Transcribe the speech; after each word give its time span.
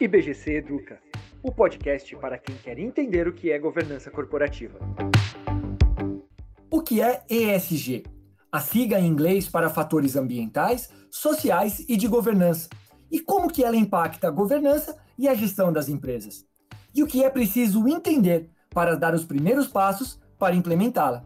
IBGC 0.00 0.54
Educa, 0.54 0.98
o 1.42 1.52
podcast 1.52 2.16
para 2.16 2.38
quem 2.38 2.56
quer 2.56 2.78
entender 2.78 3.28
o 3.28 3.34
que 3.34 3.52
é 3.52 3.58
governança 3.58 4.10
corporativa. 4.10 4.78
O 6.70 6.80
que 6.80 7.02
é 7.02 7.22
ESG? 7.28 8.04
A 8.50 8.60
sigla 8.60 8.98
em 8.98 9.06
inglês 9.06 9.46
para 9.46 9.68
fatores 9.68 10.16
ambientais, 10.16 10.88
sociais 11.10 11.84
e 11.86 11.98
de 11.98 12.08
governança. 12.08 12.70
E 13.10 13.20
como 13.20 13.52
que 13.52 13.62
ela 13.62 13.76
impacta 13.76 14.28
a 14.28 14.30
governança 14.30 14.96
e 15.18 15.28
a 15.28 15.34
gestão 15.34 15.70
das 15.70 15.90
empresas. 15.90 16.46
E 16.94 17.02
o 17.02 17.06
que 17.06 17.22
é 17.22 17.28
preciso 17.28 17.86
entender 17.86 18.48
para 18.70 18.96
dar 18.96 19.14
os 19.14 19.26
primeiros 19.26 19.68
passos 19.68 20.18
para 20.38 20.56
implementá-la. 20.56 21.22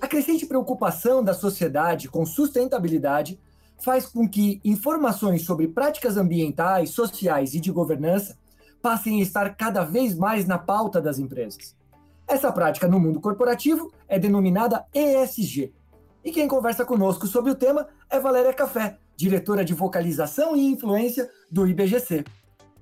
A 0.00 0.06
crescente 0.08 0.46
preocupação 0.46 1.22
da 1.22 1.34
sociedade 1.34 2.08
com 2.08 2.24
sustentabilidade 2.24 3.38
faz 3.82 4.06
com 4.06 4.28
que 4.28 4.60
informações 4.64 5.42
sobre 5.42 5.68
práticas 5.68 6.16
ambientais, 6.16 6.90
sociais 6.90 7.54
e 7.54 7.60
de 7.60 7.70
governança 7.70 8.36
passem 8.82 9.20
a 9.20 9.22
estar 9.22 9.54
cada 9.56 9.84
vez 9.84 10.14
mais 10.14 10.46
na 10.46 10.58
pauta 10.58 11.00
das 11.00 11.18
empresas. 11.18 11.76
Essa 12.26 12.52
prática 12.52 12.86
no 12.86 13.00
mundo 13.00 13.20
corporativo 13.20 13.92
é 14.06 14.18
denominada 14.18 14.84
ESG. 14.94 15.72
E 16.24 16.30
quem 16.30 16.46
conversa 16.46 16.84
conosco 16.84 17.26
sobre 17.26 17.50
o 17.50 17.54
tema 17.54 17.88
é 18.10 18.20
Valéria 18.20 18.52
Café, 18.52 18.98
diretora 19.16 19.64
de 19.64 19.72
vocalização 19.72 20.54
e 20.54 20.66
influência 20.66 21.30
do 21.50 21.66
IBGC. 21.66 22.24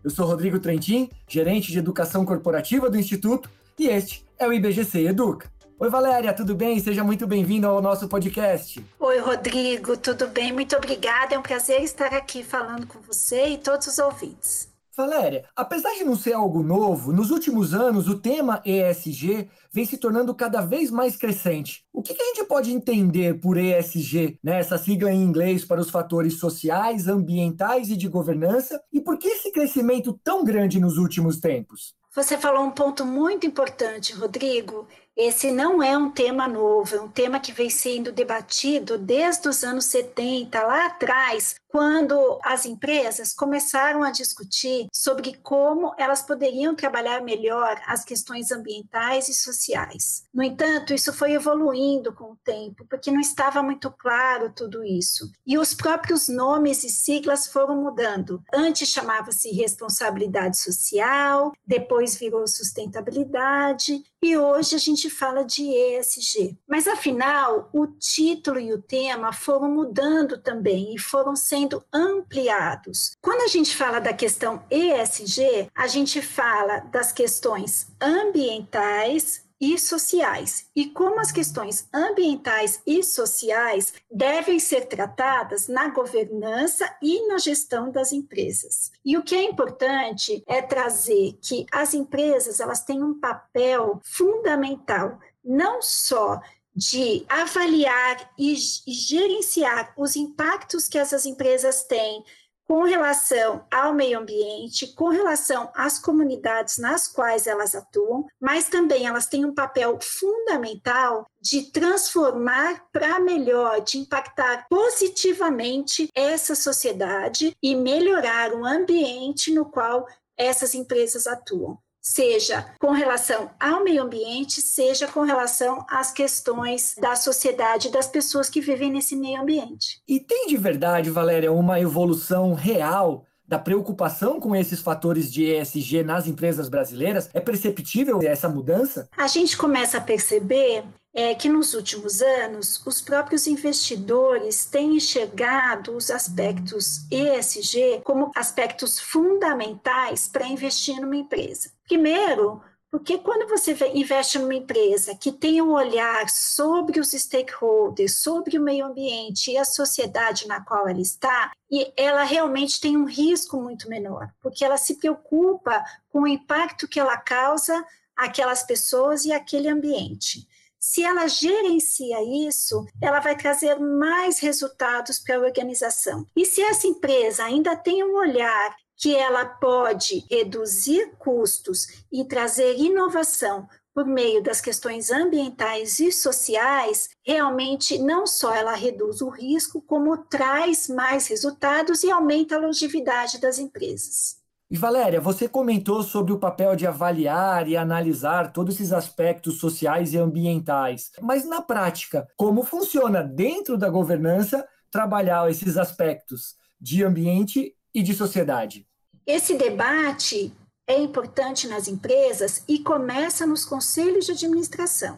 Eu 0.02 0.10
sou 0.10 0.26
Rodrigo 0.26 0.58
Trentin, 0.58 1.08
gerente 1.28 1.70
de 1.70 1.78
educação 1.78 2.24
corporativa 2.24 2.90
do 2.90 2.98
Instituto, 2.98 3.48
e 3.78 3.88
este 3.88 4.24
é 4.38 4.48
o 4.48 4.52
IBGC 4.52 5.06
Educa. 5.06 5.50
Oi, 5.78 5.90
Valéria, 5.90 6.32
tudo 6.32 6.54
bem? 6.54 6.80
Seja 6.80 7.04
muito 7.04 7.26
bem-vinda 7.26 7.68
ao 7.68 7.82
nosso 7.82 8.08
podcast. 8.08 8.82
Oi, 8.98 9.18
Rodrigo, 9.18 9.94
tudo 9.98 10.26
bem? 10.26 10.50
Muito 10.50 10.74
obrigada. 10.74 11.34
É 11.34 11.38
um 11.38 11.42
prazer 11.42 11.82
estar 11.82 12.14
aqui 12.14 12.42
falando 12.42 12.86
com 12.86 12.98
você 13.00 13.48
e 13.48 13.58
todos 13.58 13.86
os 13.86 13.98
ouvintes. 13.98 14.74
Valéria, 14.96 15.44
apesar 15.54 15.92
de 15.92 16.02
não 16.02 16.16
ser 16.16 16.32
algo 16.32 16.62
novo, 16.62 17.12
nos 17.12 17.30
últimos 17.30 17.74
anos 17.74 18.08
o 18.08 18.18
tema 18.18 18.62
ESG 18.64 19.50
vem 19.70 19.84
se 19.84 19.98
tornando 19.98 20.34
cada 20.34 20.62
vez 20.62 20.90
mais 20.90 21.14
crescente. 21.14 21.84
O 21.92 22.02
que, 22.02 22.14
a 22.18 22.24
gente 22.24 22.44
pode 22.44 22.72
entender 22.72 23.38
por 23.38 23.58
ESG, 23.58 24.38
né, 24.42 24.58
essa 24.58 24.78
sigla 24.78 25.12
em 25.12 25.22
inglês 25.22 25.62
para 25.62 25.82
os 25.82 25.90
fatores 25.90 26.38
sociais, 26.40 27.06
ambientais 27.06 27.90
e 27.90 27.96
de 27.98 28.08
governança, 28.08 28.82
e 28.90 28.98
por 28.98 29.18
que 29.18 29.28
esse 29.28 29.52
crescimento 29.52 30.18
tão 30.24 30.42
grande 30.42 30.80
nos 30.80 30.96
últimos 30.96 31.38
tempos? 31.38 31.94
Você 32.14 32.38
falou 32.38 32.64
um 32.64 32.70
ponto 32.70 33.04
muito 33.04 33.46
importante, 33.46 34.14
Rodrigo. 34.14 34.88
Esse 35.16 35.50
não 35.50 35.82
é 35.82 35.96
um 35.96 36.10
tema 36.10 36.46
novo, 36.46 36.94
é 36.94 37.00
um 37.00 37.08
tema 37.08 37.40
que 37.40 37.50
vem 37.50 37.70
sendo 37.70 38.12
debatido 38.12 38.98
desde 38.98 39.48
os 39.48 39.64
anos 39.64 39.86
70, 39.86 40.62
lá 40.62 40.86
atrás, 40.86 41.56
quando 41.76 42.38
as 42.42 42.64
empresas 42.64 43.34
começaram 43.34 44.02
a 44.02 44.10
discutir 44.10 44.86
sobre 44.90 45.34
como 45.42 45.94
elas 45.98 46.22
poderiam 46.22 46.74
trabalhar 46.74 47.20
melhor 47.20 47.78
as 47.86 48.02
questões 48.02 48.50
ambientais 48.50 49.28
e 49.28 49.34
sociais. 49.34 50.24
No 50.32 50.42
entanto, 50.42 50.94
isso 50.94 51.12
foi 51.12 51.32
evoluindo 51.32 52.14
com 52.14 52.32
o 52.32 52.38
tempo, 52.42 52.86
porque 52.88 53.10
não 53.10 53.20
estava 53.20 53.62
muito 53.62 53.90
claro 53.90 54.54
tudo 54.56 54.82
isso. 54.82 55.30
E 55.46 55.58
os 55.58 55.74
próprios 55.74 56.28
nomes 56.28 56.82
e 56.82 56.88
siglas 56.88 57.46
foram 57.46 57.76
mudando. 57.76 58.42
Antes 58.54 58.88
chamava-se 58.88 59.50
responsabilidade 59.50 60.58
social, 60.58 61.52
depois 61.66 62.16
virou 62.16 62.46
sustentabilidade, 62.46 64.02
e 64.22 64.36
hoje 64.36 64.74
a 64.74 64.78
gente 64.78 65.10
fala 65.10 65.44
de 65.44 65.62
ESG. 65.62 66.58
Mas 66.66 66.88
afinal, 66.88 67.68
o 67.72 67.86
título 67.86 68.58
e 68.58 68.72
o 68.72 68.80
tema 68.82 69.32
foram 69.32 69.70
mudando 69.70 70.38
também 70.38 70.94
e 70.94 70.98
foram 70.98 71.36
sendo 71.36 71.65
ampliados. 71.92 73.16
Quando 73.20 73.42
a 73.42 73.48
gente 73.48 73.74
fala 73.74 73.98
da 74.00 74.12
questão 74.12 74.62
ESG, 74.70 75.68
a 75.74 75.86
gente 75.86 76.22
fala 76.22 76.80
das 76.80 77.12
questões 77.12 77.88
ambientais, 78.00 79.46
e 79.60 79.78
sociais, 79.78 80.66
e 80.76 80.86
como 80.86 81.18
as 81.18 81.32
questões 81.32 81.88
ambientais 81.92 82.80
e 82.86 83.02
sociais 83.02 83.94
devem 84.10 84.58
ser 84.58 84.86
tratadas 84.86 85.66
na 85.66 85.88
governança 85.88 86.94
e 87.00 87.26
na 87.26 87.38
gestão 87.38 87.90
das 87.90 88.12
empresas. 88.12 88.92
E 89.04 89.16
o 89.16 89.22
que 89.22 89.34
é 89.34 89.42
importante 89.42 90.42
é 90.46 90.60
trazer 90.60 91.38
que 91.40 91.64
as 91.72 91.94
empresas 91.94 92.60
elas 92.60 92.84
têm 92.84 93.02
um 93.02 93.18
papel 93.18 94.00
fundamental 94.04 95.18
não 95.42 95.80
só 95.80 96.40
de 96.76 97.24
avaliar 97.26 98.30
e, 98.38 98.54
gerenciar 98.54 99.94
os 99.96 100.14
impactos 100.14 100.86
que 100.86 100.98
essas 100.98 101.24
empresas 101.24 101.84
têm 101.84 102.22
com 102.68 102.82
relação 102.82 103.64
ao 103.72 103.94
meio 103.94 104.18
ambiente, 104.18 104.92
com 104.94 105.08
relação 105.08 105.70
às 105.72 106.00
comunidades 106.00 106.78
nas 106.78 107.06
quais 107.06 107.46
elas 107.46 107.76
atuam, 107.76 108.26
mas 108.40 108.68
também 108.68 109.06
elas 109.06 109.26
têm 109.26 109.44
um 109.44 109.54
papel 109.54 109.98
fundamental 110.02 111.24
de 111.40 111.70
transformar 111.70 112.84
para 112.92 113.20
melhor, 113.20 113.80
de 113.80 113.98
impactar 113.98 114.66
positivamente 114.68 116.08
essa 116.12 116.56
sociedade 116.56 117.56
e 117.62 117.76
melhorar 117.76 118.52
o 118.52 118.64
ambiente 118.64 119.52
no 119.52 119.64
qual 119.64 120.06
essas 120.36 120.74
empresas 120.74 121.26
atuam 121.28 121.78
seja 122.06 122.64
com 122.78 122.92
relação 122.92 123.50
ao 123.58 123.82
meio 123.82 124.04
ambiente, 124.04 124.62
seja 124.62 125.08
com 125.08 125.22
relação 125.22 125.84
às 125.90 126.12
questões 126.12 126.94
da 127.00 127.16
sociedade, 127.16 127.90
das 127.90 128.06
pessoas 128.06 128.48
que 128.48 128.60
vivem 128.60 128.92
nesse 128.92 129.16
meio 129.16 129.40
ambiente. 129.40 130.00
E 130.06 130.20
tem 130.20 130.46
de 130.46 130.56
verdade, 130.56 131.10
Valéria, 131.10 131.50
uma 131.50 131.80
evolução 131.80 132.54
real 132.54 133.26
da 133.46 133.58
preocupação 133.58 134.40
com 134.40 134.54
esses 134.54 134.80
fatores 134.80 135.32
de 135.32 135.44
ESG 135.44 136.04
nas 136.04 136.28
empresas 136.28 136.68
brasileiras? 136.68 137.28
É 137.34 137.40
perceptível 137.40 138.20
essa 138.22 138.48
mudança? 138.48 139.08
A 139.16 139.26
gente 139.26 139.56
começa 139.56 139.98
a 139.98 140.00
perceber 140.00 140.84
é 141.18 141.34
que 141.34 141.48
nos 141.48 141.72
últimos 141.72 142.20
anos 142.20 142.82
os 142.84 143.00
próprios 143.00 143.46
investidores 143.46 144.66
têm 144.66 144.96
enxergado 144.96 145.96
os 145.96 146.10
aspectos 146.10 147.10
ESG 147.10 148.02
como 148.04 148.30
aspectos 148.36 149.00
fundamentais 149.00 150.28
para 150.28 150.46
investir 150.46 151.00
numa 151.00 151.16
empresa. 151.16 151.72
Primeiro, 151.88 152.60
porque 152.90 153.16
quando 153.16 153.48
você 153.48 153.74
investe 153.94 154.38
numa 154.38 154.54
empresa 154.54 155.14
que 155.14 155.32
tem 155.32 155.62
um 155.62 155.72
olhar 155.72 156.28
sobre 156.28 157.00
os 157.00 157.12
stakeholders, 157.12 158.16
sobre 158.16 158.58
o 158.58 158.62
meio 158.62 158.84
ambiente 158.84 159.50
e 159.50 159.56
a 159.56 159.64
sociedade 159.64 160.46
na 160.46 160.62
qual 160.62 160.86
ela 160.86 161.00
está, 161.00 161.50
e 161.70 161.94
ela 161.96 162.24
realmente 162.24 162.78
tem 162.78 162.94
um 162.94 163.06
risco 163.06 163.56
muito 163.56 163.88
menor, 163.88 164.28
porque 164.42 164.62
ela 164.62 164.76
se 164.76 164.96
preocupa 164.96 165.82
com 166.10 166.20
o 166.20 166.28
impacto 166.28 166.86
que 166.86 167.00
ela 167.00 167.16
causa 167.16 167.82
àquelas 168.14 168.62
pessoas 168.64 169.24
e 169.24 169.32
àquele 169.32 169.68
ambiente. 169.68 170.46
Se 170.78 171.02
ela 171.02 171.26
gerencia 171.26 172.18
isso, 172.46 172.84
ela 173.02 173.20
vai 173.20 173.36
trazer 173.36 173.78
mais 173.78 174.38
resultados 174.38 175.18
para 175.18 175.36
a 175.36 175.40
organização. 175.40 176.26
E 176.36 176.44
se 176.44 176.62
essa 176.62 176.86
empresa 176.86 177.44
ainda 177.44 177.76
tem 177.76 178.04
um 178.04 178.16
olhar 178.16 178.76
que 178.96 179.14
ela 179.14 179.44
pode 179.44 180.24
reduzir 180.30 181.14
custos 181.18 181.86
e 182.10 182.24
trazer 182.24 182.76
inovação 182.78 183.68
por 183.96 184.04
meio 184.04 184.42
das 184.42 184.60
questões 184.60 185.10
ambientais 185.10 185.98
e 186.00 186.12
sociais, 186.12 187.08
realmente 187.24 187.98
não 187.98 188.26
só 188.26 188.54
ela 188.54 188.74
reduz 188.74 189.22
o 189.22 189.30
risco, 189.30 189.80
como 189.80 190.18
traz 190.18 190.86
mais 190.86 191.26
resultados 191.26 192.04
e 192.04 192.10
aumenta 192.10 192.56
a 192.56 192.58
longevidade 192.58 193.40
das 193.40 193.58
empresas. 193.58 194.36
E 194.68 194.76
Valéria, 194.76 195.20
você 195.20 195.48
comentou 195.48 196.02
sobre 196.02 196.32
o 196.32 196.40
papel 196.40 196.74
de 196.74 196.88
avaliar 196.88 197.68
e 197.68 197.76
analisar 197.76 198.52
todos 198.52 198.74
esses 198.74 198.92
aspectos 198.92 199.60
sociais 199.60 200.12
e 200.12 200.18
ambientais. 200.18 201.12
Mas 201.22 201.44
na 201.44 201.62
prática, 201.62 202.26
como 202.36 202.64
funciona 202.64 203.22
dentro 203.22 203.78
da 203.78 203.88
governança 203.88 204.66
trabalhar 204.90 205.48
esses 205.48 205.76
aspectos 205.76 206.56
de 206.80 207.04
ambiente 207.04 207.76
e 207.94 208.02
de 208.02 208.12
sociedade? 208.12 208.88
Esse 209.24 209.54
debate 209.54 210.52
é 210.84 210.98
importante 210.98 211.68
nas 211.68 211.86
empresas 211.86 212.64
e 212.66 212.80
começa 212.80 213.46
nos 213.46 213.64
conselhos 213.64 214.26
de 214.26 214.32
administração, 214.32 215.16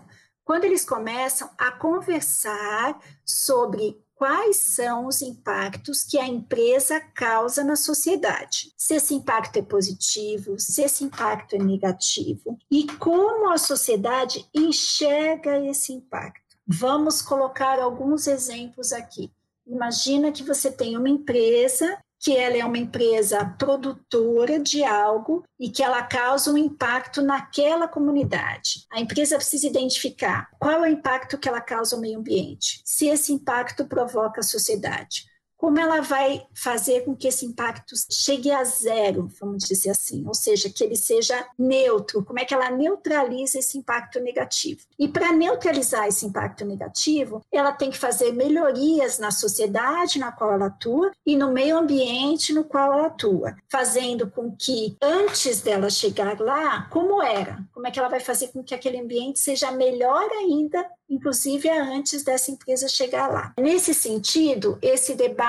quando 0.48 0.64
eles 0.64 0.82
começam 0.82 1.50
a 1.58 1.70
conversar 1.70 2.98
sobre 3.22 4.02
quais 4.14 4.56
são 4.56 5.04
os 5.04 5.20
impactos 5.20 6.02
que 6.02 6.18
a 6.18 6.26
empresa 6.26 6.98
causa 7.14 7.62
na 7.62 7.76
sociedade. 7.76 8.72
Se 8.74 8.94
esse 8.94 9.12
impacto 9.12 9.58
é 9.58 9.62
positivo, 9.62 10.58
se 10.58 10.80
esse 10.80 11.04
impacto 11.04 11.54
é 11.54 11.58
negativo 11.58 12.56
e 12.70 12.86
como 12.96 13.50
a 13.50 13.58
sociedade 13.58 14.48
enxerga 14.54 15.58
esse 15.66 15.92
impacto. 15.92 16.56
Vamos 16.66 17.20
colocar 17.20 17.78
alguns 17.78 18.26
exemplos 18.26 18.90
aqui. 18.90 19.30
Imagina 19.66 20.32
que 20.32 20.42
você 20.42 20.72
tem 20.72 20.96
uma 20.96 21.10
empresa 21.10 22.02
que 22.20 22.36
ela 22.36 22.56
é 22.56 22.64
uma 22.64 22.78
empresa 22.78 23.44
produtora 23.58 24.58
de 24.58 24.82
algo 24.82 25.44
e 25.58 25.70
que 25.70 25.82
ela 25.82 26.02
causa 26.02 26.52
um 26.52 26.58
impacto 26.58 27.22
naquela 27.22 27.86
comunidade. 27.86 28.86
A 28.90 29.00
empresa 29.00 29.36
precisa 29.36 29.66
identificar 29.66 30.48
qual 30.58 30.84
é 30.84 30.88
o 30.88 30.92
impacto 30.92 31.38
que 31.38 31.48
ela 31.48 31.60
causa 31.60 31.94
ao 31.94 32.02
meio 32.02 32.18
ambiente, 32.18 32.80
se 32.84 33.06
esse 33.06 33.32
impacto 33.32 33.86
provoca 33.86 34.40
a 34.40 34.44
sociedade. 34.44 35.26
Como 35.58 35.80
ela 35.80 36.00
vai 36.00 36.46
fazer 36.54 37.04
com 37.04 37.16
que 37.16 37.26
esse 37.26 37.44
impacto 37.44 37.94
chegue 38.10 38.50
a 38.52 38.62
zero, 38.62 39.28
vamos 39.40 39.64
dizer 39.64 39.90
assim, 39.90 40.24
ou 40.24 40.32
seja, 40.32 40.70
que 40.70 40.84
ele 40.84 40.96
seja 40.96 41.46
neutro, 41.58 42.24
como 42.24 42.38
é 42.38 42.44
que 42.44 42.54
ela 42.54 42.70
neutraliza 42.70 43.58
esse 43.58 43.76
impacto 43.76 44.20
negativo. 44.20 44.82
E 44.96 45.08
para 45.08 45.32
neutralizar 45.32 46.06
esse 46.06 46.24
impacto 46.24 46.64
negativo, 46.64 47.44
ela 47.50 47.72
tem 47.72 47.90
que 47.90 47.98
fazer 47.98 48.32
melhorias 48.32 49.18
na 49.18 49.32
sociedade 49.32 50.20
na 50.20 50.30
qual 50.30 50.52
ela 50.52 50.66
atua 50.66 51.10
e 51.26 51.36
no 51.36 51.52
meio 51.52 51.76
ambiente 51.76 52.54
no 52.54 52.62
qual 52.62 52.92
ela 52.92 53.06
atua, 53.06 53.56
fazendo 53.68 54.30
com 54.30 54.54
que 54.56 54.96
antes 55.02 55.60
dela 55.60 55.90
chegar 55.90 56.38
lá, 56.38 56.82
como 56.88 57.20
era, 57.20 57.58
como 57.74 57.86
é 57.86 57.90
que 57.90 57.98
ela 57.98 58.08
vai 58.08 58.20
fazer 58.20 58.48
com 58.48 58.62
que 58.62 58.74
aquele 58.74 59.00
ambiente 59.00 59.40
seja 59.40 59.72
melhor 59.72 60.30
ainda 60.30 60.86
inclusive 61.10 61.68
antes 61.70 62.22
dessa 62.22 62.50
empresa 62.50 62.86
chegar 62.86 63.28
lá. 63.28 63.54
Nesse 63.58 63.94
sentido, 63.94 64.78
esse 64.82 65.14
debate 65.14 65.47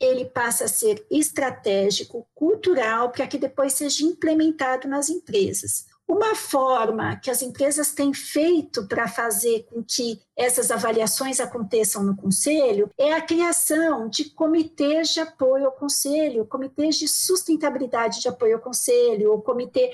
ele 0.00 0.24
passa 0.26 0.64
a 0.64 0.68
ser 0.68 1.04
estratégico, 1.10 2.26
cultural, 2.34 3.10
para 3.10 3.26
que 3.26 3.38
depois 3.38 3.72
seja 3.72 4.04
implementado 4.04 4.88
nas 4.88 5.08
empresas. 5.08 5.86
Uma 6.08 6.34
forma 6.34 7.16
que 7.16 7.30
as 7.30 7.42
empresas 7.42 7.92
têm 7.92 8.12
feito 8.12 8.86
para 8.86 9.08
fazer 9.08 9.64
com 9.64 9.82
que 9.82 10.20
essas 10.36 10.70
avaliações 10.70 11.40
aconteçam 11.40 12.02
no 12.02 12.16
conselho 12.16 12.90
é 12.98 13.12
a 13.12 13.20
criação 13.20 14.08
de 14.08 14.30
comitês 14.30 15.10
de 15.10 15.20
apoio 15.20 15.66
ao 15.66 15.72
conselho, 15.72 16.46
comitês 16.46 16.96
de 16.96 17.06
sustentabilidade 17.06 18.20
de 18.20 18.28
apoio 18.28 18.56
ao 18.56 18.62
conselho, 18.62 19.34
o 19.34 19.42
comitê 19.42 19.90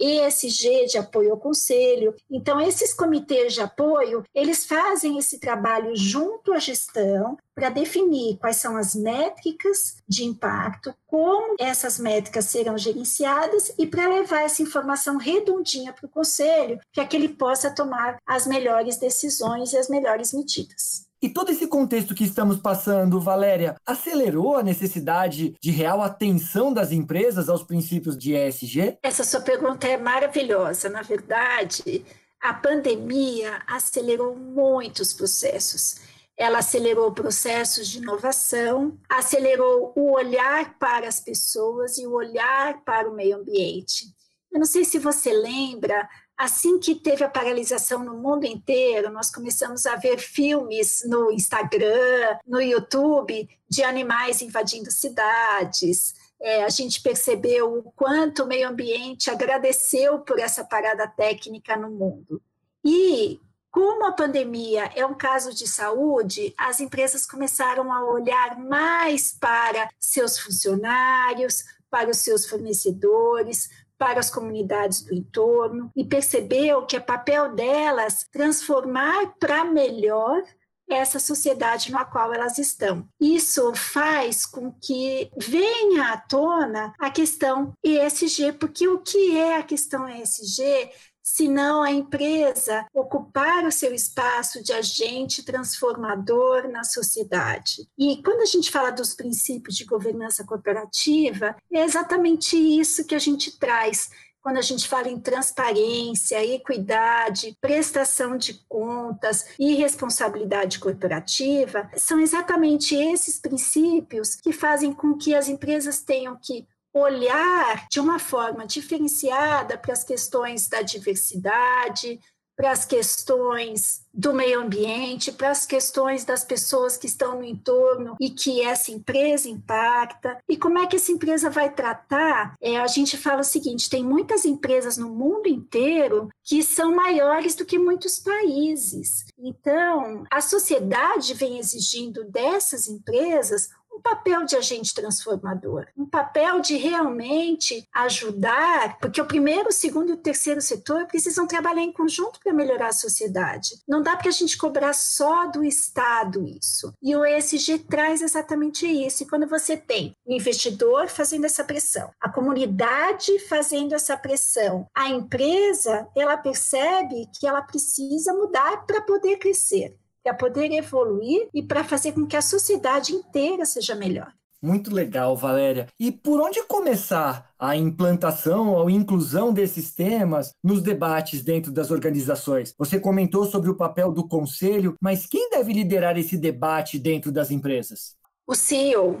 ESG 0.00 0.86
de 0.86 0.98
apoio 0.98 1.32
ao 1.32 1.36
conselho. 1.36 2.14
Então, 2.30 2.60
esses 2.60 2.94
comitês 2.94 3.52
de 3.54 3.60
apoio, 3.60 4.24
eles 4.34 4.64
fazem 4.64 5.18
esse 5.18 5.38
trabalho 5.38 5.94
junto 5.94 6.52
à 6.52 6.58
gestão 6.58 7.36
para 7.54 7.70
definir 7.70 8.38
quais 8.38 8.56
são 8.56 8.76
as 8.76 8.94
métricas 8.94 9.96
de 10.08 10.24
impacto, 10.24 10.94
como 11.08 11.56
essas 11.58 11.98
métricas 11.98 12.44
serão 12.44 12.78
gerenciadas 12.78 13.74
e 13.76 13.84
para 13.84 14.08
levar 14.08 14.42
essa 14.42 14.62
informação 14.62 15.16
redondinha 15.16 15.92
para 15.92 16.06
o 16.06 16.08
conselho, 16.08 16.78
para 16.94 17.04
que 17.04 17.16
ele 17.16 17.28
possa 17.28 17.68
tomar 17.68 18.18
as 18.24 18.46
melhores 18.46 18.96
decisões 18.96 19.67
e 19.72 19.78
as 19.78 19.88
melhores 19.88 20.32
medidas. 20.32 21.08
E 21.20 21.28
todo 21.28 21.50
esse 21.50 21.66
contexto 21.66 22.14
que 22.14 22.22
estamos 22.22 22.58
passando, 22.58 23.20
Valéria, 23.20 23.74
acelerou 23.84 24.56
a 24.56 24.62
necessidade 24.62 25.56
de 25.60 25.70
real 25.72 26.00
atenção 26.00 26.72
das 26.72 26.92
empresas 26.92 27.48
aos 27.48 27.64
princípios 27.64 28.16
de 28.16 28.34
ESG? 28.34 28.98
Essa 29.02 29.24
sua 29.24 29.40
pergunta 29.40 29.88
é 29.88 29.96
maravilhosa. 29.96 30.88
Na 30.88 31.02
verdade, 31.02 32.04
a 32.40 32.54
pandemia 32.54 33.60
acelerou 33.66 34.36
muitos 34.36 35.12
processos. 35.12 35.96
Ela 36.36 36.58
acelerou 36.58 37.10
processos 37.10 37.88
de 37.88 37.98
inovação, 37.98 38.96
acelerou 39.08 39.92
o 39.96 40.12
olhar 40.12 40.78
para 40.78 41.08
as 41.08 41.18
pessoas 41.18 41.98
e 41.98 42.06
o 42.06 42.12
olhar 42.12 42.84
para 42.84 43.10
o 43.10 43.14
meio 43.16 43.38
ambiente. 43.38 44.06
Eu 44.52 44.60
não 44.60 44.66
sei 44.66 44.84
se 44.84 45.00
você 45.00 45.32
lembra, 45.32 46.08
Assim 46.38 46.78
que 46.78 46.94
teve 46.94 47.24
a 47.24 47.28
paralisação 47.28 48.04
no 48.04 48.14
mundo 48.14 48.44
inteiro, 48.44 49.10
nós 49.10 49.28
começamos 49.28 49.84
a 49.86 49.96
ver 49.96 50.18
filmes 50.18 51.02
no 51.04 51.32
Instagram, 51.32 52.38
no 52.46 52.62
YouTube, 52.62 53.48
de 53.68 53.82
animais 53.82 54.40
invadindo 54.40 54.88
cidades. 54.88 56.14
É, 56.40 56.62
a 56.62 56.68
gente 56.68 57.02
percebeu 57.02 57.78
o 57.78 57.90
quanto 57.90 58.44
o 58.44 58.46
meio 58.46 58.68
ambiente 58.68 59.28
agradeceu 59.28 60.20
por 60.20 60.38
essa 60.38 60.62
parada 60.62 61.08
técnica 61.08 61.76
no 61.76 61.90
mundo. 61.90 62.40
E 62.84 63.40
como 63.68 64.06
a 64.06 64.12
pandemia 64.12 64.92
é 64.94 65.04
um 65.04 65.14
caso 65.14 65.52
de 65.52 65.66
saúde, 65.66 66.54
as 66.56 66.78
empresas 66.78 67.26
começaram 67.26 67.92
a 67.92 68.04
olhar 68.04 68.60
mais 68.60 69.32
para 69.32 69.90
seus 69.98 70.38
funcionários, 70.38 71.64
para 71.90 72.08
os 72.08 72.18
seus 72.18 72.46
fornecedores, 72.46 73.68
para 73.98 74.20
as 74.20 74.30
comunidades 74.30 75.02
do 75.02 75.14
entorno 75.14 75.90
e 75.96 76.04
percebeu 76.04 76.86
que 76.86 76.96
é 76.96 77.00
papel 77.00 77.54
delas 77.54 78.26
transformar 78.32 79.34
para 79.38 79.64
melhor 79.64 80.42
essa 80.88 81.18
sociedade 81.18 81.92
na 81.92 82.04
qual 82.04 82.32
elas 82.32 82.58
estão. 82.58 83.06
Isso 83.20 83.74
faz 83.74 84.46
com 84.46 84.72
que 84.72 85.30
venha 85.36 86.12
à 86.12 86.16
tona 86.16 86.94
a 86.98 87.10
questão 87.10 87.74
ESG, 87.84 88.52
porque 88.52 88.88
o 88.88 89.00
que 89.00 89.36
é 89.36 89.58
a 89.58 89.62
questão 89.62 90.08
ESG 90.08 90.90
senão 91.34 91.82
a 91.82 91.90
empresa 91.90 92.86
ocupar 92.94 93.64
o 93.64 93.72
seu 93.72 93.94
espaço 93.94 94.62
de 94.62 94.72
agente 94.72 95.42
transformador 95.42 96.68
na 96.68 96.84
sociedade. 96.84 97.88
E 97.98 98.22
quando 98.22 98.40
a 98.40 98.46
gente 98.46 98.70
fala 98.70 98.90
dos 98.90 99.14
princípios 99.14 99.76
de 99.76 99.84
governança 99.84 100.44
corporativa, 100.44 101.54
é 101.72 101.82
exatamente 101.82 102.56
isso 102.56 103.04
que 103.04 103.14
a 103.14 103.18
gente 103.18 103.58
traz 103.58 104.10
quando 104.40 104.58
a 104.58 104.62
gente 104.62 104.88
fala 104.88 105.08
em 105.08 105.20
transparência, 105.20 106.42
equidade, 106.42 107.56
prestação 107.60 108.36
de 108.36 108.54
contas 108.66 109.44
e 109.58 109.74
responsabilidade 109.74 110.78
corporativa, 110.78 111.90
são 111.96 112.18
exatamente 112.18 112.94
esses 112.94 113.38
princípios 113.38 114.36
que 114.36 114.52
fazem 114.52 114.92
com 114.92 115.18
que 115.18 115.34
as 115.34 115.48
empresas 115.48 116.00
tenham 116.00 116.38
que 116.40 116.66
olhar 116.98 117.86
de 117.90 118.00
uma 118.00 118.18
forma 118.18 118.66
diferenciada 118.66 119.78
para 119.78 119.92
as 119.92 120.04
questões 120.04 120.68
da 120.68 120.82
diversidade, 120.82 122.20
para 122.58 122.72
as 122.72 122.84
questões 122.84 124.04
do 124.12 124.32
meio 124.32 124.60
ambiente, 124.60 125.30
para 125.30 125.50
as 125.50 125.64
questões 125.64 126.24
das 126.24 126.42
pessoas 126.42 126.96
que 126.96 127.06
estão 127.06 127.36
no 127.36 127.44
entorno 127.44 128.16
e 128.20 128.30
que 128.30 128.60
essa 128.60 128.90
empresa 128.90 129.48
impacta. 129.48 130.36
E 130.48 130.56
como 130.56 130.76
é 130.76 130.86
que 130.88 130.96
essa 130.96 131.12
empresa 131.12 131.48
vai 131.48 131.72
tratar? 131.72 132.56
É, 132.60 132.76
a 132.76 132.86
gente 132.88 133.16
fala 133.16 133.42
o 133.42 133.44
seguinte: 133.44 133.88
tem 133.88 134.02
muitas 134.02 134.44
empresas 134.44 134.96
no 134.96 135.08
mundo 135.08 135.46
inteiro 135.46 136.28
que 136.42 136.60
são 136.64 136.92
maiores 136.92 137.54
do 137.54 137.64
que 137.64 137.78
muitos 137.78 138.18
países. 138.18 139.26
Então, 139.38 140.24
a 140.28 140.40
sociedade 140.40 141.34
vem 141.34 141.60
exigindo 141.60 142.24
dessas 142.24 142.88
empresas 142.88 143.68
um 143.98 144.00
papel 144.00 144.44
de 144.44 144.56
agente 144.56 144.94
transformador, 144.94 145.88
um 145.96 146.06
papel 146.06 146.60
de 146.60 146.76
realmente 146.76 147.86
ajudar, 147.92 148.96
porque 149.00 149.20
o 149.20 149.26
primeiro, 149.26 149.68
o 149.68 149.72
segundo 149.72 150.10
e 150.10 150.12
o 150.12 150.16
terceiro 150.16 150.60
setor 150.60 151.06
precisam 151.06 151.46
trabalhar 151.46 151.82
em 151.82 151.92
conjunto 151.92 152.38
para 152.38 152.52
melhorar 152.52 152.88
a 152.88 152.92
sociedade. 152.92 153.70
Não 153.88 154.00
dá 154.00 154.16
para 154.16 154.28
a 154.28 154.32
gente 154.32 154.56
cobrar 154.56 154.92
só 154.92 155.46
do 155.48 155.64
Estado 155.64 156.44
isso. 156.44 156.94
E 157.02 157.16
o 157.16 157.24
ESG 157.24 157.80
traz 157.80 158.22
exatamente 158.22 158.86
isso. 158.86 159.24
E 159.24 159.26
quando 159.26 159.48
você 159.48 159.76
tem 159.76 160.14
o 160.24 160.32
investidor 160.32 161.08
fazendo 161.08 161.44
essa 161.44 161.64
pressão, 161.64 162.10
a 162.20 162.28
comunidade 162.28 163.38
fazendo 163.40 163.94
essa 163.94 164.16
pressão, 164.16 164.86
a 164.94 165.08
empresa, 165.08 166.06
ela 166.16 166.36
percebe 166.36 167.28
que 167.38 167.46
ela 167.46 167.62
precisa 167.62 168.32
mudar 168.32 168.86
para 168.86 169.02
poder 169.02 169.38
crescer 169.38 169.96
para 170.28 170.34
poder 170.34 170.70
evoluir 170.72 171.48
e 171.54 171.62
para 171.62 171.82
fazer 171.82 172.12
com 172.12 172.26
que 172.26 172.36
a 172.36 172.42
sociedade 172.42 173.14
inteira 173.14 173.64
seja 173.64 173.94
melhor. 173.94 174.30
Muito 174.60 174.92
legal, 174.92 175.36
Valéria. 175.36 175.86
E 175.98 176.10
por 176.10 176.40
onde 176.40 176.62
começar 176.64 177.50
a 177.58 177.76
implantação 177.76 178.74
ou 178.74 178.90
inclusão 178.90 179.52
desses 179.52 179.94
temas 179.94 180.52
nos 180.62 180.82
debates 180.82 181.42
dentro 181.42 181.72
das 181.72 181.90
organizações? 181.90 182.74
Você 182.76 182.98
comentou 183.00 183.46
sobre 183.46 183.70
o 183.70 183.76
papel 183.76 184.12
do 184.12 184.26
conselho, 184.26 184.96
mas 185.00 185.26
quem 185.26 185.48
deve 185.48 185.72
liderar 185.72 186.18
esse 186.18 186.36
debate 186.36 186.98
dentro 186.98 187.32
das 187.32 187.50
empresas? 187.50 188.16
O 188.46 188.54
CEO, 188.54 189.20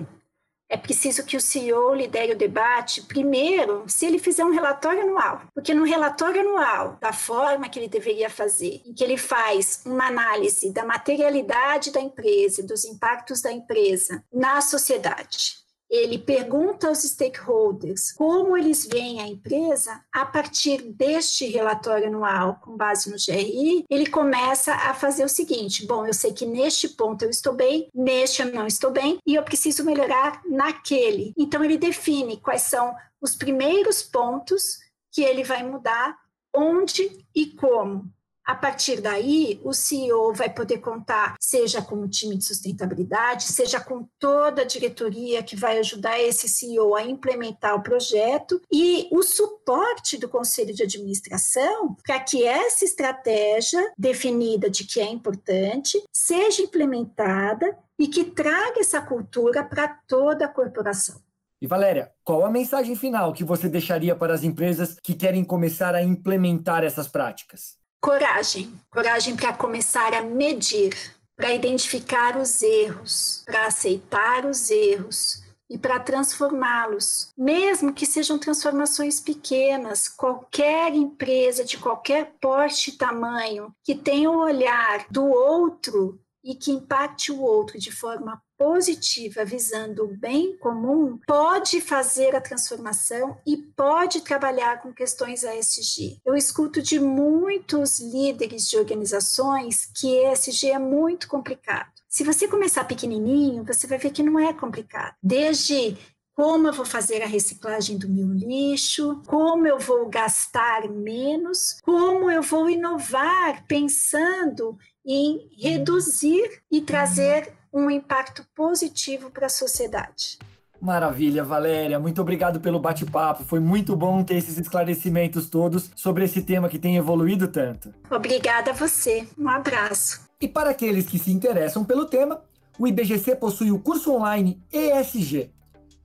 é 0.68 0.76
preciso 0.76 1.24
que 1.24 1.36
o 1.36 1.40
CEO 1.40 1.94
lidere 1.94 2.32
o 2.32 2.38
debate, 2.38 3.02
primeiro, 3.02 3.84
se 3.86 4.04
ele 4.04 4.18
fizer 4.18 4.44
um 4.44 4.52
relatório 4.52 5.02
anual. 5.02 5.42
Porque 5.54 5.72
no 5.72 5.84
relatório 5.84 6.42
anual, 6.42 6.98
da 7.00 7.12
forma 7.12 7.68
que 7.68 7.78
ele 7.78 7.88
deveria 7.88 8.28
fazer, 8.28 8.82
em 8.84 8.92
que 8.92 9.02
ele 9.02 9.16
faz 9.16 9.80
uma 9.86 10.06
análise 10.06 10.70
da 10.70 10.84
materialidade 10.84 11.90
da 11.90 12.00
empresa, 12.00 12.62
dos 12.62 12.84
impactos 12.84 13.40
da 13.40 13.50
empresa 13.50 14.22
na 14.32 14.60
sociedade, 14.60 15.67
ele 15.90 16.18
pergunta 16.18 16.88
aos 16.88 17.02
stakeholders 17.02 18.12
como 18.12 18.56
eles 18.56 18.86
veem 18.86 19.20
a 19.20 19.26
empresa 19.26 20.02
a 20.12 20.24
partir 20.26 20.82
deste 20.82 21.46
relatório 21.46 22.08
anual 22.08 22.60
com 22.62 22.76
base 22.76 23.10
no 23.10 23.16
GRI, 23.16 23.84
ele 23.88 24.06
começa 24.06 24.72
a 24.74 24.94
fazer 24.94 25.24
o 25.24 25.28
seguinte: 25.28 25.86
bom, 25.86 26.06
eu 26.06 26.14
sei 26.14 26.32
que 26.32 26.46
neste 26.46 26.88
ponto 26.90 27.24
eu 27.24 27.30
estou 27.30 27.54
bem, 27.54 27.88
neste 27.94 28.42
eu 28.42 28.52
não 28.52 28.66
estou 28.66 28.90
bem 28.90 29.18
e 29.26 29.34
eu 29.34 29.42
preciso 29.42 29.84
melhorar 29.84 30.42
naquele. 30.44 31.32
Então 31.36 31.64
ele 31.64 31.78
define 31.78 32.36
quais 32.38 32.62
são 32.62 32.94
os 33.20 33.34
primeiros 33.34 34.02
pontos 34.02 34.78
que 35.10 35.22
ele 35.22 35.42
vai 35.42 35.62
mudar, 35.62 36.16
onde 36.54 37.24
e 37.34 37.46
como. 37.46 38.10
A 38.48 38.54
partir 38.54 39.02
daí, 39.02 39.60
o 39.62 39.74
CEO 39.74 40.32
vai 40.32 40.48
poder 40.48 40.78
contar, 40.78 41.36
seja 41.38 41.82
com 41.82 41.96
o 41.96 42.08
time 42.08 42.34
de 42.34 42.46
sustentabilidade, 42.46 43.42
seja 43.42 43.78
com 43.78 44.08
toda 44.18 44.62
a 44.62 44.64
diretoria 44.64 45.42
que 45.42 45.54
vai 45.54 45.78
ajudar 45.80 46.18
esse 46.18 46.48
CEO 46.48 46.94
a 46.94 47.02
implementar 47.02 47.74
o 47.74 47.82
projeto 47.82 48.58
e 48.72 49.06
o 49.12 49.22
suporte 49.22 50.16
do 50.16 50.30
conselho 50.30 50.74
de 50.74 50.82
administração 50.82 51.94
para 52.02 52.20
que 52.20 52.46
essa 52.46 52.86
estratégia 52.86 53.92
definida 53.98 54.70
de 54.70 54.84
que 54.84 54.98
é 54.98 55.04
importante 55.06 56.02
seja 56.10 56.62
implementada 56.62 57.76
e 57.98 58.08
que 58.08 58.24
traga 58.24 58.80
essa 58.80 59.02
cultura 59.02 59.62
para 59.62 59.88
toda 60.08 60.46
a 60.46 60.48
corporação. 60.48 61.20
E 61.60 61.66
Valéria, 61.66 62.10
qual 62.24 62.46
a 62.46 62.50
mensagem 62.50 62.96
final 62.96 63.34
que 63.34 63.44
você 63.44 63.68
deixaria 63.68 64.16
para 64.16 64.32
as 64.32 64.42
empresas 64.42 64.96
que 65.02 65.12
querem 65.12 65.44
começar 65.44 65.94
a 65.94 66.02
implementar 66.02 66.82
essas 66.82 67.08
práticas? 67.08 67.77
Coragem. 68.00 68.72
Coragem 68.90 69.36
para 69.36 69.52
começar 69.52 70.14
a 70.14 70.22
medir, 70.22 70.94
para 71.36 71.52
identificar 71.52 72.36
os 72.36 72.62
erros, 72.62 73.42
para 73.44 73.66
aceitar 73.66 74.46
os 74.46 74.70
erros 74.70 75.42
e 75.68 75.76
para 75.76 76.00
transformá-los, 76.00 77.32
mesmo 77.36 77.92
que 77.92 78.06
sejam 78.06 78.38
transformações 78.38 79.20
pequenas. 79.20 80.08
Qualquer 80.08 80.94
empresa 80.94 81.64
de 81.64 81.76
qualquer 81.76 82.32
porte 82.40 82.90
e 82.90 82.96
tamanho 82.96 83.74
que 83.84 83.94
tenha 83.94 84.30
o 84.30 84.38
olhar 84.38 85.04
do 85.10 85.26
outro 85.26 86.20
e 86.42 86.54
que 86.54 86.70
impacte 86.70 87.32
o 87.32 87.42
outro 87.42 87.78
de 87.78 87.90
forma 87.90 88.40
positiva, 88.58 89.44
visando 89.44 90.04
o 90.04 90.16
bem 90.16 90.56
comum, 90.58 91.18
pode 91.26 91.80
fazer 91.80 92.34
a 92.34 92.40
transformação 92.40 93.38
e 93.46 93.56
pode 93.56 94.20
trabalhar 94.22 94.82
com 94.82 94.92
questões 94.92 95.44
ASG. 95.44 96.20
Eu 96.26 96.34
escuto 96.34 96.82
de 96.82 96.98
muitos 96.98 98.00
líderes 98.00 98.68
de 98.68 98.76
organizações 98.76 99.88
que 99.94 100.08
ESG 100.08 100.72
é 100.72 100.78
muito 100.78 101.28
complicado. 101.28 101.92
Se 102.08 102.24
você 102.24 102.48
começar 102.48 102.84
pequenininho, 102.84 103.64
você 103.64 103.86
vai 103.86 103.98
ver 103.98 104.10
que 104.10 104.22
não 104.22 104.40
é 104.40 104.52
complicado. 104.52 105.14
Desde 105.22 105.96
como 106.34 106.68
eu 106.68 106.72
vou 106.72 106.86
fazer 106.86 107.20
a 107.20 107.26
reciclagem 107.26 107.98
do 107.98 108.08
meu 108.08 108.28
lixo, 108.28 109.20
como 109.26 109.66
eu 109.66 109.76
vou 109.76 110.08
gastar 110.08 110.88
menos, 110.88 111.80
como 111.82 112.30
eu 112.30 112.42
vou 112.42 112.70
inovar 112.70 113.66
pensando 113.66 114.78
em 115.04 115.50
reduzir 115.58 116.62
e 116.70 116.80
trazer 116.80 117.57
um 117.72 117.90
impacto 117.90 118.44
positivo 118.54 119.30
para 119.30 119.46
a 119.46 119.50
sociedade. 119.50 120.38
Maravilha, 120.80 121.42
Valéria. 121.42 121.98
Muito 121.98 122.20
obrigado 122.20 122.60
pelo 122.60 122.78
bate-papo. 122.78 123.44
Foi 123.44 123.58
muito 123.58 123.96
bom 123.96 124.22
ter 124.22 124.36
esses 124.36 124.56
esclarecimentos 124.58 125.50
todos 125.50 125.90
sobre 125.96 126.24
esse 126.24 126.42
tema 126.42 126.68
que 126.68 126.78
tem 126.78 126.96
evoluído 126.96 127.48
tanto. 127.48 127.92
Obrigada 128.10 128.70
a 128.70 128.74
você. 128.74 129.26
Um 129.36 129.48
abraço. 129.48 130.20
E 130.40 130.46
para 130.46 130.70
aqueles 130.70 131.06
que 131.06 131.18
se 131.18 131.32
interessam 131.32 131.84
pelo 131.84 132.04
tema, 132.04 132.42
o 132.78 132.86
IBGC 132.86 133.34
possui 133.36 133.72
o 133.72 133.80
curso 133.80 134.14
online 134.14 134.62
ESG 134.72 135.50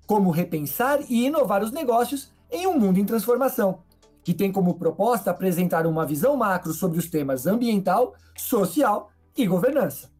Como 0.07 0.31
Repensar 0.31 0.99
e 1.07 1.27
Inovar 1.27 1.61
os 1.61 1.71
Negócios 1.71 2.31
em 2.51 2.65
um 2.65 2.79
Mundo 2.79 2.99
em 2.99 3.05
Transformação 3.05 3.83
que 4.23 4.33
tem 4.33 4.51
como 4.51 4.75
proposta 4.75 5.31
apresentar 5.31 5.85
uma 5.85 6.05
visão 6.05 6.37
macro 6.37 6.73
sobre 6.73 6.97
os 6.97 7.09
temas 7.09 7.45
ambiental, 7.45 8.15
social 8.37 9.11
e 9.37 9.45
governança. 9.45 10.12